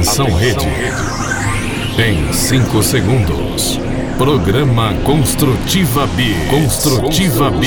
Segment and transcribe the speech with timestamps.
[0.00, 0.66] Atenção rede.
[1.98, 3.78] Em 5 segundos.
[4.16, 6.34] Programa Construtiva B.
[6.48, 7.66] Construtiva B.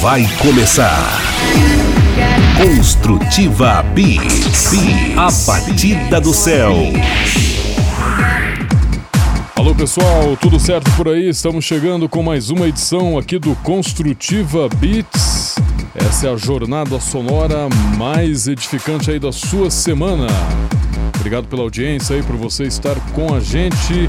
[0.00, 1.20] Vai começar.
[2.56, 4.16] Construtiva B.
[5.18, 6.72] A batida do céu.
[9.76, 11.28] Pessoal, tudo certo por aí?
[11.28, 15.56] Estamos chegando com mais uma edição aqui do Construtiva Beats.
[15.94, 20.28] Essa é a jornada sonora mais edificante aí da sua semana.
[21.16, 24.08] Obrigado pela audiência aí, por você estar com a gente.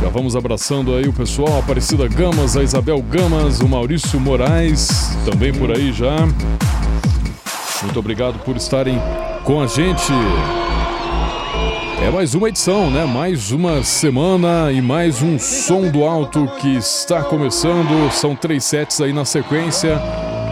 [0.00, 5.16] Já vamos abraçando aí o pessoal, a Aparecida Gamas, a Isabel Gamas, o Maurício Moraes,
[5.24, 6.16] também por aí já.
[7.82, 9.00] Muito obrigado por estarem
[9.44, 10.12] com a gente.
[12.02, 13.04] É mais uma edição, né?
[13.04, 18.10] Mais uma semana e mais um som do alto que está começando.
[18.10, 20.00] São três sets aí na sequência.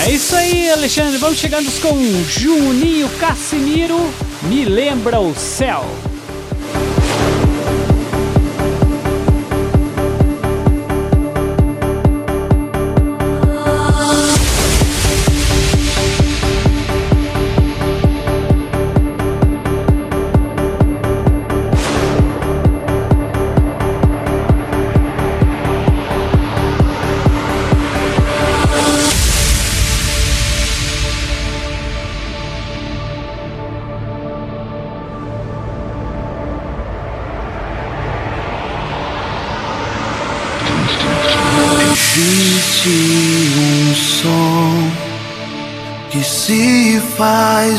[0.07, 1.19] É isso aí, Alexandre.
[1.19, 3.99] Vamos chegando com Juninho Cassimiro.
[4.45, 5.85] Me lembra o céu.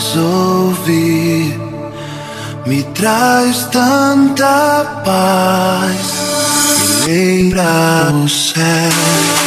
[0.07, 1.59] Faz ouvir,
[2.65, 9.46] me traz tanta paz, me lembra o céu.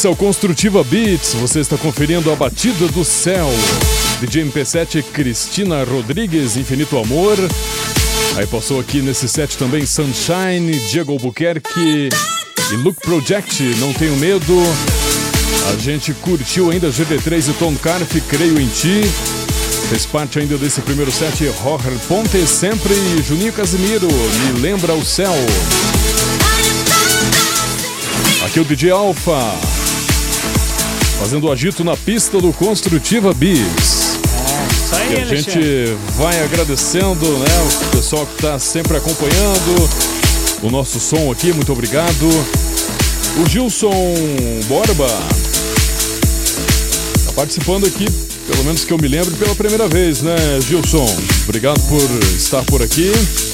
[0.00, 3.50] Esse é o Construtiva Beats, você está conferindo a batida do céu.
[4.18, 7.36] DJ MP7 Cristina Rodrigues, Infinito Amor.
[8.34, 12.08] Aí passou aqui nesse set também Sunshine, Diego Albuquerque
[12.72, 14.56] e Look Project, Não Tenho Medo.
[15.70, 19.02] A gente curtiu ainda GD3 e Tom Carf, Creio em Ti.
[19.90, 25.04] Fez parte ainda desse primeiro set Roger Ponte sempre e Juninho Casimiro, Me Lembra o
[25.04, 25.34] Céu.
[28.46, 29.36] Aqui é o DJ Alpha,
[31.20, 33.36] fazendo o agito na pista do Construtiva.
[33.42, 34.18] Isso
[34.94, 35.58] aí, E a gente
[36.16, 39.90] vai agradecendo, né, o pessoal que está sempre acompanhando
[40.62, 42.26] o nosso som aqui, muito obrigado.
[43.36, 44.14] O Gilson
[44.66, 45.06] Borba
[47.26, 48.06] tá participando aqui,
[48.50, 51.06] pelo menos que eu me lembre, pela primeira vez, né, Gilson?
[51.44, 52.02] Obrigado por
[52.34, 53.12] estar por aqui.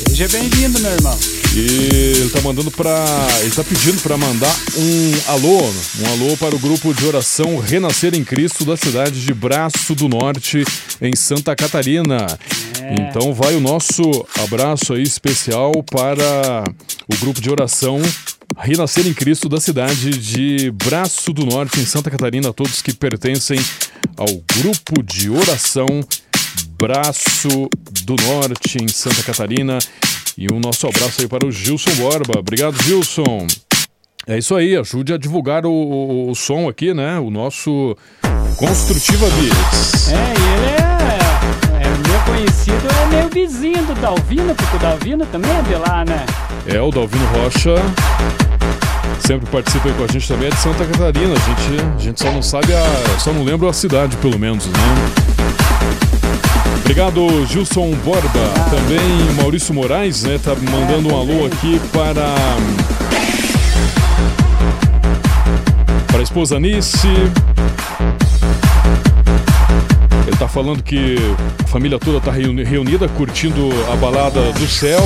[0.09, 1.36] Seja bem-vindo, meu irmão.
[1.59, 3.03] E ele tá mandando para,
[3.41, 5.63] ele tá pedindo para mandar um alô,
[6.01, 10.07] um alô para o grupo de oração Renascer em Cristo da cidade de Braço do
[10.07, 10.65] Norte,
[11.01, 12.27] em Santa Catarina.
[12.99, 14.03] Então vai o nosso
[14.45, 16.65] abraço aí especial para
[17.11, 18.03] o grupo de oração
[18.59, 23.59] Renascer em Cristo da cidade de Braço do Norte, em Santa Catarina, todos que pertencem
[24.19, 24.29] ao
[24.61, 26.03] grupo de oração
[26.79, 27.71] Braço
[28.05, 29.79] do Norte, em Santa Catarina.
[30.39, 32.39] E um nosso abraço aí para o Gilson Borba.
[32.41, 33.47] Obrigado, Gilson.
[34.27, 37.19] É isso aí, ajude a divulgar o, o- o som aqui, né?
[37.19, 37.97] O nosso
[38.59, 40.09] Construtiva Beats.
[40.09, 45.51] É, ele é, é meu conhecido, é meu vizinho do Dalvino, porque o Dalvino também
[45.51, 46.27] é de lá, né?
[46.67, 47.77] É, o Dalvino Rocha
[49.25, 51.33] sempre participa aí com a gente também, é de Santa Catarina.
[51.35, 53.19] A gente, a gente só não sabe a.
[53.21, 54.73] só não lembra a cidade, pelo menos, né?
[56.81, 58.31] Obrigado, Gilson Borba.
[58.71, 60.39] Também Maurício Moraes, né?
[60.43, 62.35] Tá mandando um alô aqui para.
[66.09, 67.07] Para a esposa Nice.
[70.27, 71.17] Ele tá falando que
[71.65, 75.01] a família toda tá reuni- reunida, curtindo a balada do céu.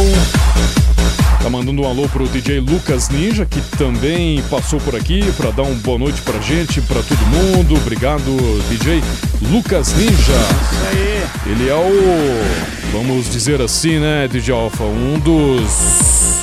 [1.43, 5.63] Tá mandando um alô pro DJ Lucas Ninja, que também passou por aqui para dar
[5.63, 7.75] um boa noite pra gente, pra todo mundo.
[7.77, 8.23] Obrigado,
[8.69, 9.03] DJ
[9.43, 10.13] Lucas Ninja.
[10.13, 11.53] Isso aí.
[11.53, 16.41] Ele é o, vamos dizer assim, né, DJ Alpha, um dos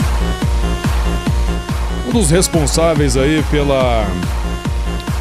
[2.08, 4.08] um dos responsáveis aí pela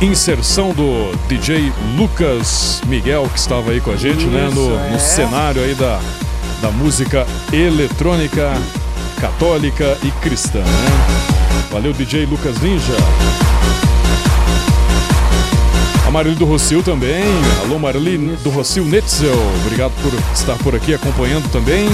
[0.01, 4.95] inserção do DJ Lucas Miguel, que estava aí com a gente, né, no, Isso, no
[4.95, 4.99] é.
[4.99, 6.01] cenário aí da,
[6.63, 8.53] da música eletrônica
[9.21, 11.67] católica e cristã, né?
[11.71, 12.95] Valeu, DJ Lucas Ninja.
[16.07, 17.25] A Marli do Rocio também.
[17.65, 19.35] Alô, Marli do Rocio Netzel.
[19.65, 21.89] Obrigado por estar por aqui acompanhando também.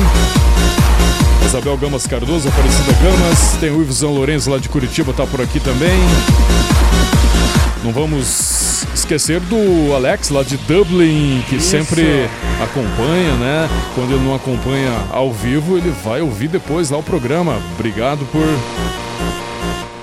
[1.47, 3.57] Isabel Gamas Cardoso, Aparecida Gamas.
[3.59, 5.99] Tem o Ivo São Lourenço lá de Curitiba, tá por aqui também.
[7.83, 11.71] Não vamos esquecer do Alex lá de Dublin, que Isso.
[11.71, 12.29] sempre
[12.63, 13.69] acompanha, né?
[13.95, 17.61] Quando ele não acompanha ao vivo, ele vai ouvir depois lá o programa.
[17.75, 18.47] Obrigado por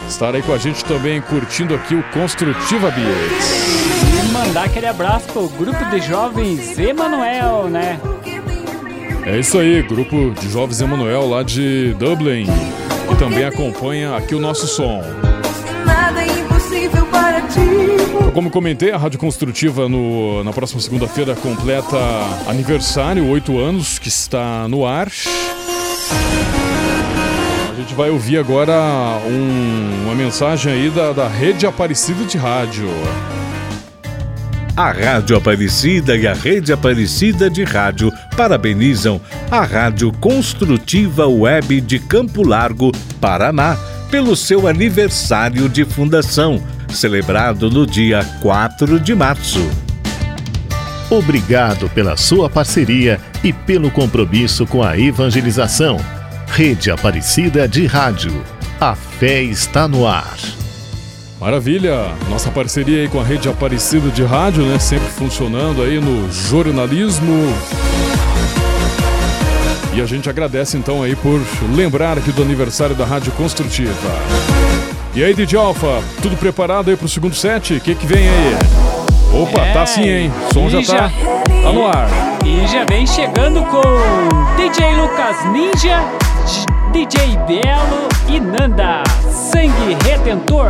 [0.09, 4.25] estar aí com a gente também, curtindo aqui o Construtiva Beats.
[4.27, 7.99] E mandar aquele abraço pro grupo de jovens Emanuel, né?
[9.25, 12.45] É isso aí, grupo de jovens Emanuel lá de Dublin,
[13.07, 15.03] que também acompanha aqui o nosso som.
[15.85, 17.59] Nada é impossível para ti.
[18.33, 21.97] Como comentei, a Rádio Construtiva no- na próxima segunda-feira completa
[22.47, 25.09] aniversário, oito anos, que está no ar.
[27.89, 28.71] A gente vai ouvir agora
[29.27, 32.87] um- uma mensagem aí da, da Rede Aparecida de Rádio.
[34.77, 41.97] A Rádio Aparecida e a Rede Aparecida de Rádio parabenizam a Rádio Construtiva Web de
[41.97, 43.75] Campo Largo, Paraná,
[44.11, 49.67] pelo seu aniversário de fundação, celebrado no dia 4 de março.
[51.09, 55.97] Obrigado pela sua parceria e pelo compromisso com a evangelização.
[56.51, 58.43] Rede Aparecida de Rádio.
[58.79, 60.37] A fé está no ar.
[61.39, 62.07] Maravilha!
[62.29, 64.77] Nossa parceria aí com a Rede Aparecida de Rádio, né?
[64.79, 67.53] Sempre funcionando aí no jornalismo.
[69.93, 71.41] E a gente agradece então aí por
[71.75, 73.93] lembrar aqui do aniversário da Rádio Construtiva.
[75.15, 77.73] E aí, DJ Alfa, tudo preparado aí pro segundo set?
[77.73, 78.55] O que que vem aí?
[79.33, 80.31] Opa, É, tá sim, hein?
[80.49, 82.07] O som já tá, já- tá no ar.
[82.45, 83.81] E já vem chegando com
[84.55, 85.99] DJ Lucas Ninja,
[86.91, 90.69] DJ Belo e Nanda, Sangue Redentor.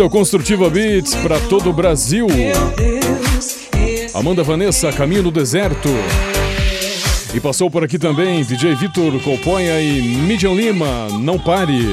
[0.00, 2.26] Esse é o Construtiva Beats para todo o Brasil.
[4.14, 5.90] Amanda Vanessa, Caminho no Deserto.
[7.34, 11.84] E passou por aqui também DJ Vitor Colponha e Midian Lima, Não Pare.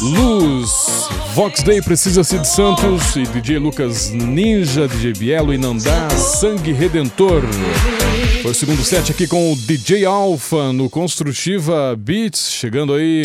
[0.00, 6.70] Luz, Vox Day Precisa-se de Santos e DJ Lucas Ninja, DJ Bielo e Nandá, Sangue
[6.70, 7.42] Redentor.
[8.42, 13.24] Foi o segundo set aqui com o DJ Alpha no Construtiva Beats, chegando aí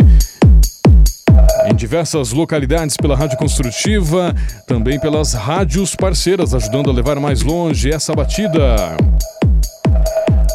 [1.82, 4.36] diversas localidades pela Rádio Construtiva,
[4.68, 8.96] também pelas rádios parceiras, ajudando a levar mais longe essa batida.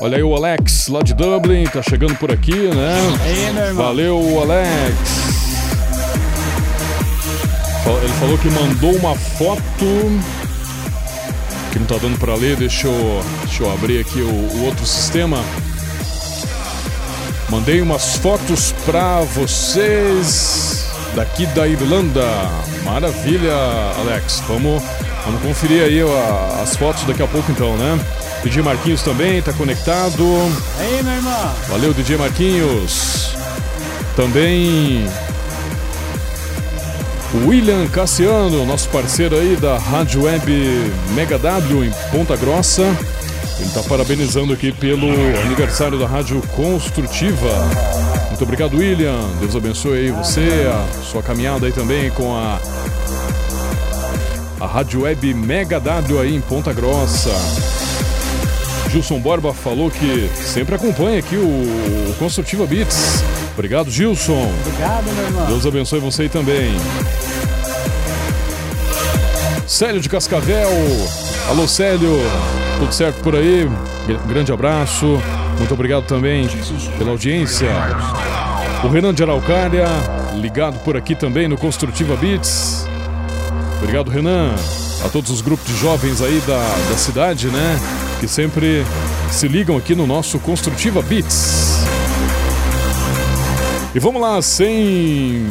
[0.00, 2.96] Olha aí o Alex, lá de Dublin, tá chegando por aqui, né?
[3.24, 3.84] Aí, meu irmão.
[3.86, 4.94] Valeu, Alex.
[8.04, 9.60] Ele falou que mandou uma foto
[11.72, 14.86] que não tá dando pra ler, deixa eu, deixa eu abrir aqui o, o outro
[14.86, 15.38] sistema.
[17.48, 20.65] Mandei umas fotos pra vocês
[21.16, 22.22] daqui da Irlanda.
[22.84, 23.52] Maravilha,
[23.98, 24.42] Alex.
[24.46, 24.80] Vamos,
[25.24, 27.98] vamos conferir aí a- as fotos daqui a pouco então, né?
[28.44, 30.22] DJ Marquinhos também tá conectado.
[30.78, 31.54] Aí, meu irmão.
[31.68, 33.34] Valeu, DJ Marquinhos.
[34.14, 35.06] Também
[37.46, 42.82] William Cassiano, nosso parceiro aí da Rádio Web Mega W em Ponta Grossa.
[43.58, 45.08] Ele está parabenizando aqui pelo
[45.42, 47.48] aniversário da Rádio Construtiva.
[48.36, 49.18] Muito obrigado, William.
[49.40, 52.60] Deus abençoe aí você, a sua caminhada aí também com a,
[54.60, 57.30] a Rádio Web Mega W aí em Ponta Grossa.
[58.90, 61.40] Gilson Borba falou que sempre acompanha aqui o,
[62.10, 63.24] o Construtiva Beats.
[63.54, 64.52] Obrigado, Gilson.
[64.66, 65.46] Obrigado, meu irmão.
[65.46, 66.76] Deus abençoe você aí também.
[69.66, 70.68] Célio de Cascavel.
[71.48, 72.18] Alô, Célio.
[72.80, 73.66] Tudo certo por aí?
[74.06, 75.18] Gr- Grande abraço.
[75.58, 76.48] Muito obrigado também
[76.98, 77.68] pela audiência.
[78.84, 79.86] O Renan de Araucária,
[80.34, 82.86] ligado por aqui também no Construtiva Beats.
[83.78, 84.54] Obrigado, Renan.
[85.04, 86.58] A todos os grupos de jovens aí da,
[86.90, 87.80] da cidade, né?
[88.20, 88.84] Que sempre
[89.30, 91.84] se ligam aqui no nosso Construtiva Beats.
[93.94, 95.46] E vamos lá, sem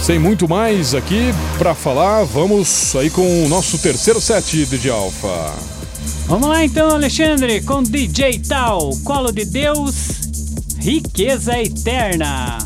[0.00, 5.73] sem muito mais aqui pra falar, vamos aí com o nosso terceiro set de Alpha.
[6.26, 9.94] Vamos lá então, Alexandre, com DJ Tal, Colo de Deus,
[10.78, 12.58] Riqueza Eterna.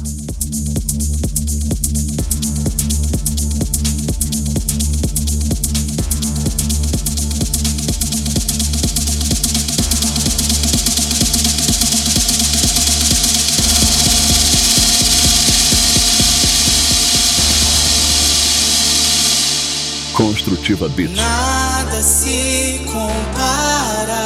[20.12, 21.57] Construtiva Beats.
[21.88, 24.18] Nada se compara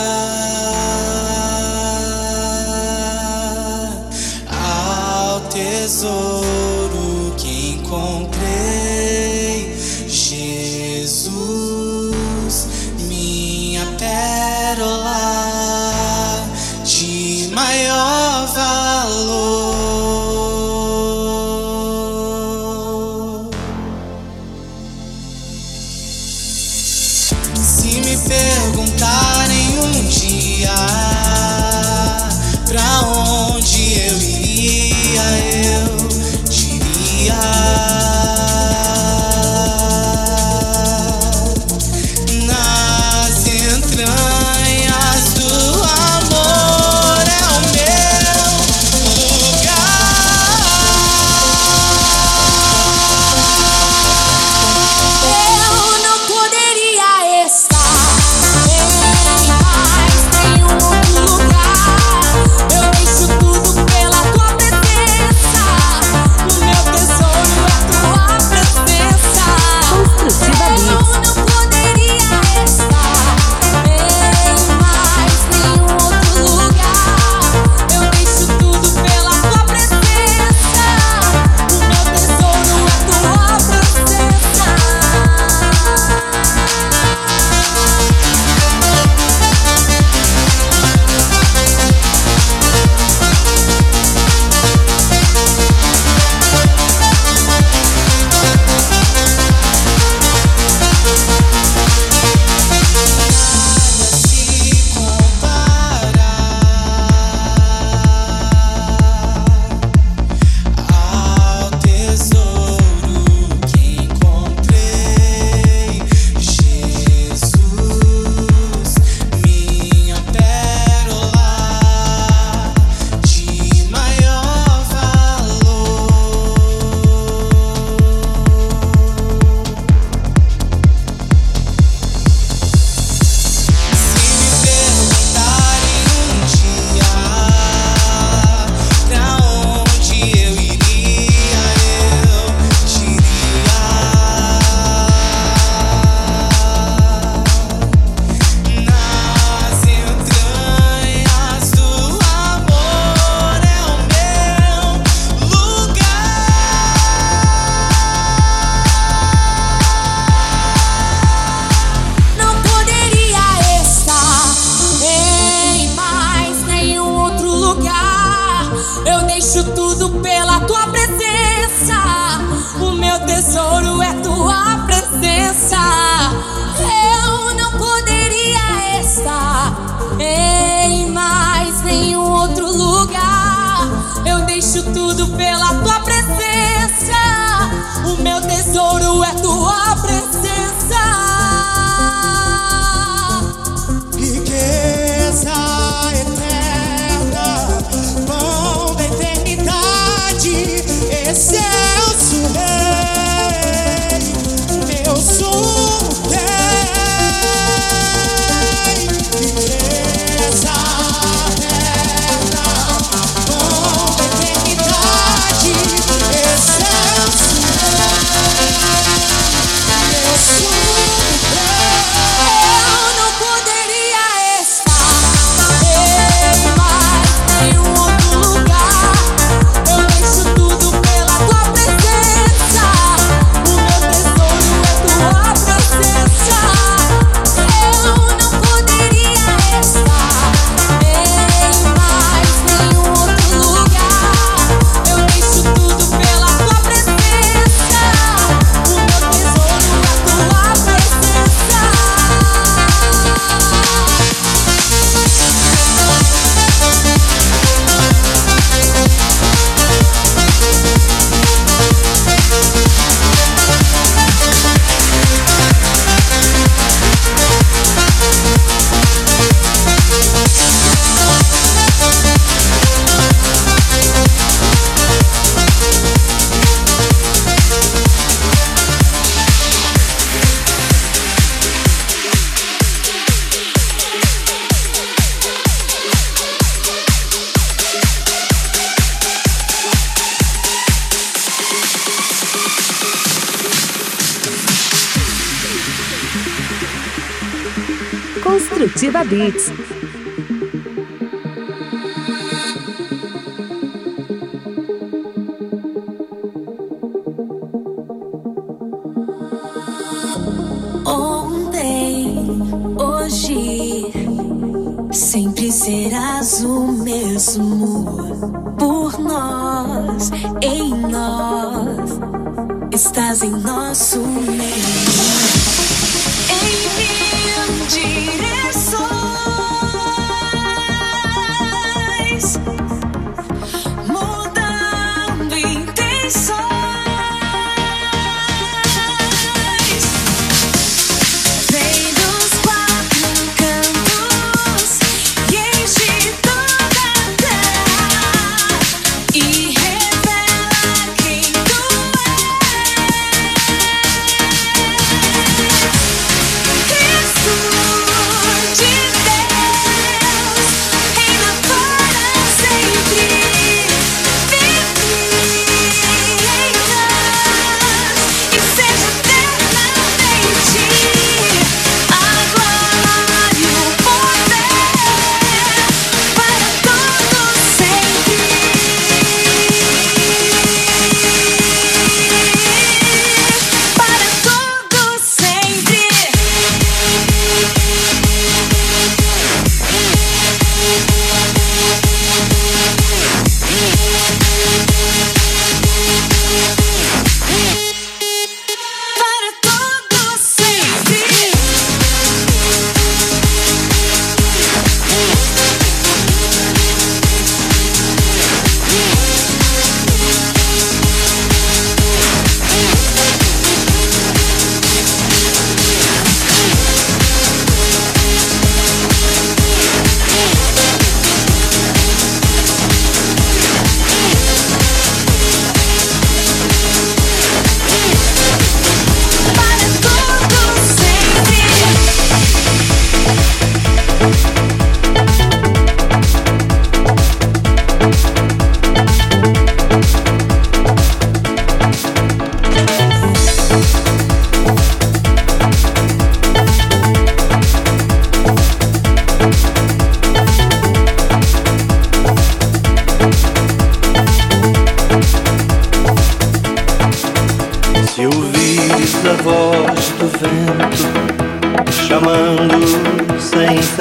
[4.51, 6.32] ao tesouro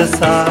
[0.08, 0.51] sem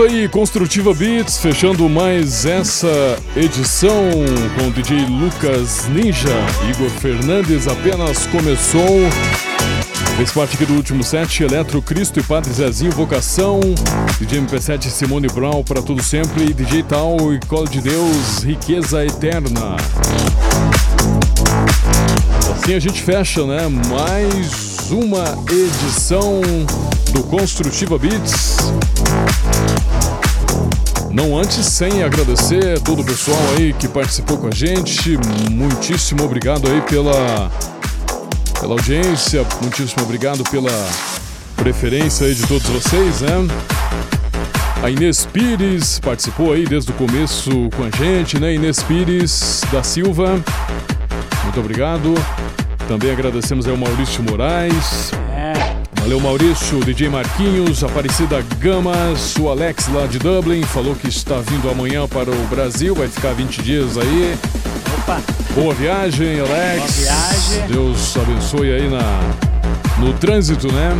[0.00, 4.10] isso aí, Construtiva Beats, fechando mais essa edição
[4.56, 6.34] com o DJ Lucas Ninja.
[6.70, 8.80] Igor Fernandes apenas começou.
[10.16, 13.60] Fez parte aqui do último set, Eletro Cristo e Padre Zezinho, Vocação,
[14.18, 19.76] DJ MP7 Simone Brown para tudo sempre, DJ Tal e Colo de Deus, Riqueza Eterna.
[22.52, 23.68] Assim a gente fecha, né?
[23.68, 26.40] Mais uma edição
[27.12, 28.79] do Construtiva Beats.
[31.12, 35.18] Não antes sem agradecer todo o pessoal aí que participou com a gente.
[35.50, 37.50] Muitíssimo obrigado aí pela,
[38.60, 40.70] pela audiência, muitíssimo obrigado pela
[41.56, 43.30] preferência aí de todos vocês, né?
[44.82, 48.54] A Inês Pires participou aí desde o começo com a gente, né?
[48.54, 50.40] Inês Pires da Silva,
[51.42, 52.14] muito obrigado.
[52.86, 55.10] Também agradecemos ao Maurício Moraes.
[56.10, 61.70] Valeu, Maurício, DJ Marquinhos, Aparecida Gamas, o Alex lá de Dublin, falou que está vindo
[61.70, 64.36] amanhã para o Brasil, vai ficar 20 dias aí.
[64.98, 65.20] Opa!
[65.54, 66.96] Boa viagem, Alex.
[66.96, 67.66] Boa viagem.
[67.68, 70.96] Deus abençoe aí na, no trânsito, né?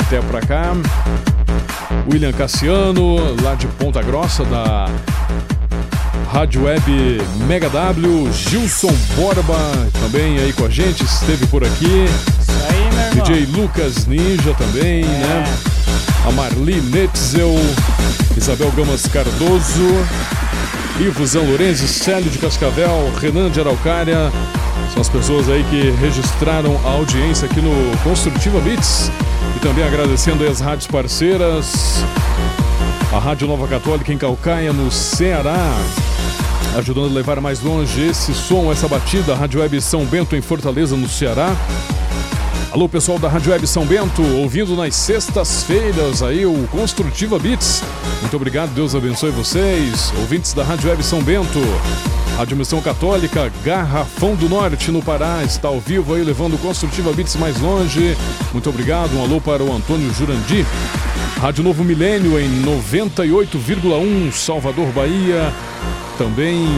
[0.00, 0.72] Até pra cá.
[2.10, 4.88] William Cassiano, lá de Ponta Grossa, da
[6.32, 8.32] Rádio Web Mega W.
[8.32, 9.58] Gilson Borba,
[10.00, 12.06] também aí com a gente, esteve por aqui.
[12.40, 12.95] Isso aí.
[13.22, 15.44] DJ Lucas Ninja também, né?
[16.28, 17.54] A Marli Netzel,
[18.36, 20.06] Isabel Gamas Cardoso,
[21.00, 24.30] Ivo Zan Lorenzi, Célio de Cascavel, Renan de Araucária.
[24.92, 29.10] São as pessoas aí que registraram a audiência aqui no Construtiva Beats.
[29.56, 32.04] E também agradecendo as rádios parceiras.
[33.14, 35.74] A Rádio Nova Católica em Calcaia, no Ceará.
[36.76, 39.32] Ajudando a levar mais longe esse som, essa batida.
[39.32, 41.56] A Rádio Web São Bento em Fortaleza, no Ceará.
[42.76, 47.82] Alô, pessoal da Rádio Web São Bento, ouvindo nas sextas-feiras aí o Construtiva Beats.
[48.20, 50.12] Muito obrigado, Deus abençoe vocês.
[50.18, 51.58] Ouvintes da Rádio Web São Bento.
[52.36, 57.36] Rádio Missão Católica, Garrafão do Norte, no Pará, está ao vivo aí, levando Construtiva Beats
[57.36, 58.14] mais longe.
[58.52, 60.66] Muito obrigado, um alô para o Antônio Jurandi.
[61.40, 65.50] Rádio Novo Milênio em 98,1, Salvador, Bahia.
[66.18, 66.68] Também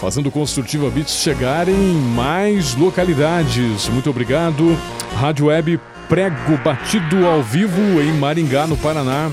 [0.00, 3.88] fazendo Construtiva Beats chegar em mais localidades.
[3.88, 4.76] Muito obrigado.
[5.16, 9.30] Rádio Web Prego Batido ao vivo em Maringá, no Paraná.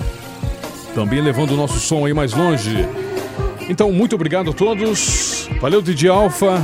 [0.96, 2.88] Também levando o nosso som aí mais longe.
[3.70, 5.50] Então, muito obrigado a todos.
[5.62, 6.62] Valeu, DJ Alfa.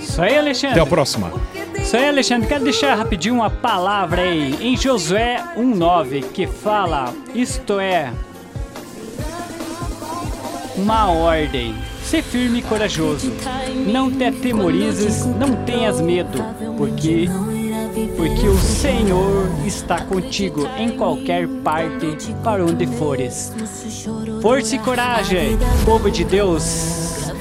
[0.00, 0.78] Isso aí, Alexandre.
[0.78, 1.32] Até a próxima.
[1.74, 2.48] Isso Isso aí, Alexandre.
[2.48, 8.12] Quero deixar rapidinho uma palavra aí em Josué 1,9 que fala: Isto é
[10.76, 11.74] uma ordem.
[12.12, 13.32] Ser firme e corajoso.
[13.90, 16.44] Não te atemorizes, não tenhas medo,
[16.76, 17.26] porque
[18.14, 23.50] porque o Senhor está contigo em qualquer parte para onde fores.
[24.42, 25.56] Força e coragem,
[25.86, 27.32] povo de Deus.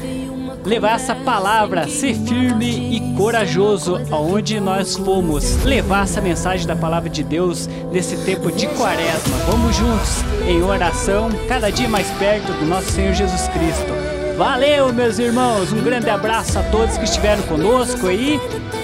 [0.64, 5.62] Levar essa palavra, ser firme e corajoso aonde nós fomos.
[5.66, 9.38] Levar essa mensagem da palavra de Deus nesse tempo de quaresma.
[9.50, 14.21] Vamos juntos em oração, cada dia mais perto do nosso Senhor Jesus Cristo.
[14.42, 15.72] Valeu, meus irmãos.
[15.72, 18.40] Um grande abraço a todos que estiveram conosco aí.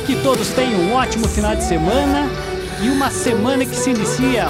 [0.05, 2.29] Que todos tenham um ótimo final de semana
[2.79, 4.49] e uma semana que se inicia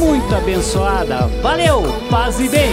[0.00, 1.26] muito abençoada.
[1.42, 2.70] Valeu, paz e bem.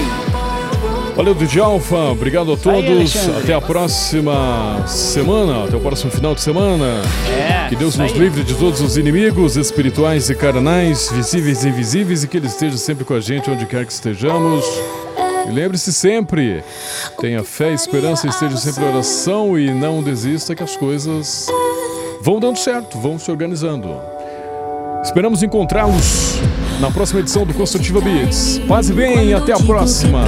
[1.13, 1.97] Valeu, DJ Alfa.
[2.11, 2.89] Obrigado a aí, todos.
[2.89, 3.43] Alexandre.
[3.43, 5.65] Até a próxima semana.
[5.65, 7.01] Até o próximo final de semana.
[7.27, 8.17] É, Que Deus nos aí.
[8.17, 12.77] livre de todos os inimigos espirituais e carnais, visíveis e invisíveis, e que Ele esteja
[12.77, 14.63] sempre com a gente onde quer que estejamos.
[15.48, 16.64] E lembre-se sempre,
[17.20, 21.48] tenha fé e esperança, esteja sempre em oração e não desista que as coisas
[22.22, 23.89] vão dando certo, vão se organizando.
[25.04, 26.39] Esperamos encontrá-los
[26.80, 28.60] na próxima edição do Construtiva Beats.
[28.68, 30.24] Paz e bem, até a próxima.